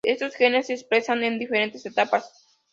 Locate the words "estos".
0.03-0.33